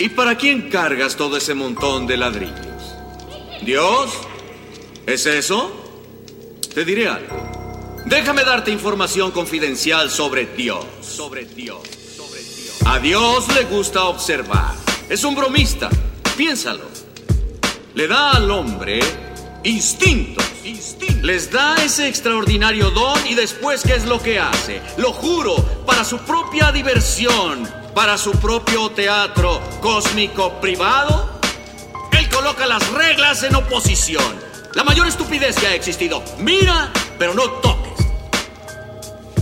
[0.00, 2.94] ¿Y para quién cargas todo ese montón de ladrillos?
[3.60, 4.10] ¿Dios?
[5.04, 5.70] ¿Es eso?
[6.74, 8.00] Te diré algo.
[8.06, 10.86] Déjame darte información confidencial sobre Dios.
[11.02, 11.82] Sobre Dios.
[12.16, 12.78] Sobre Dios.
[12.86, 14.74] A Dios le gusta observar.
[15.10, 15.90] Es un bromista.
[16.34, 16.88] Piénsalo.
[17.94, 19.00] Le da al hombre
[21.22, 24.82] Les da ese extraordinario don y después ¿qué es lo que hace?
[24.98, 31.30] Lo juro, para su propia diversión, para su propio teatro cósmico privado,
[32.12, 34.34] él coloca las reglas en oposición.
[34.74, 36.22] La mayor estupidez que ha existido.
[36.38, 38.06] Mira, pero no toques.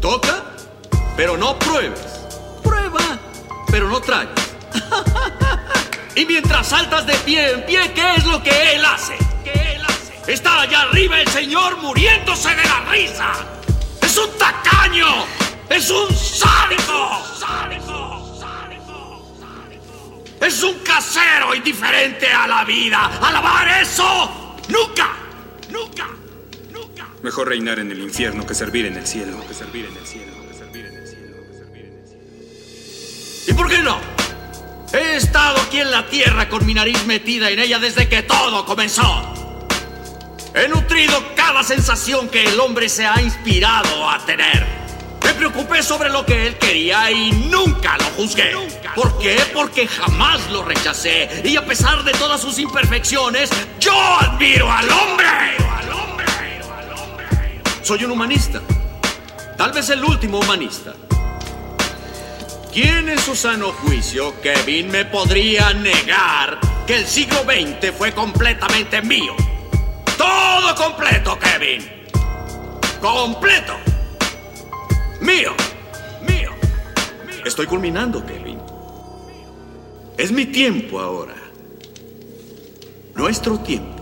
[0.00, 0.44] Toca,
[1.16, 2.00] pero no pruebes.
[2.62, 3.18] Prueba,
[3.70, 4.34] pero no tragues.
[6.14, 9.16] y mientras saltas de pie en pie, ¿qué es lo que él hace?
[10.26, 13.32] Está allá arriba el señor muriéndose de la risa.
[14.00, 15.06] Es un tacaño.
[15.68, 17.22] Es un sádico.
[17.40, 18.38] Sádico.
[18.38, 20.14] Sádico.
[20.40, 23.18] Es un casero indiferente a la vida.
[23.20, 24.54] ¡Alabar eso!
[24.68, 25.10] ¡Nunca!
[25.70, 26.08] ¡Nunca!
[26.70, 27.08] ¡Nunca!
[27.22, 29.44] Mejor reinar en el infierno que servir en el cielo.
[29.48, 30.32] Que servir en el cielo.
[30.48, 31.36] Que servir en el cielo.
[31.48, 32.22] Que servir en el cielo.
[33.48, 33.98] ¿Y por qué no?
[34.92, 38.64] He estado aquí en la tierra con mi nariz metida en ella desde que todo
[38.64, 39.41] comenzó.
[40.54, 44.66] He nutrido cada sensación que el hombre se ha inspirado a tener.
[45.24, 48.52] Me preocupé sobre lo que él quería y nunca lo juzgué.
[48.94, 49.40] ¿Por qué?
[49.54, 51.42] Porque jamás lo rechacé.
[51.44, 53.48] Y a pesar de todas sus imperfecciones,
[53.80, 55.26] yo admiro al hombre.
[57.82, 58.60] Soy un humanista.
[59.56, 60.92] Tal vez el último humanista.
[62.72, 69.00] ¿Quién en su sano juicio, Kevin, me podría negar que el siglo XX fue completamente
[69.00, 69.34] mío?
[70.22, 71.82] Todo completo, Kevin.
[73.00, 73.74] Completo.
[75.20, 75.50] Mío.
[76.28, 76.50] Mío.
[77.44, 78.60] Estoy culminando, Kevin.
[80.16, 81.34] Es mi tiempo ahora.
[83.16, 84.01] Nuestro tiempo.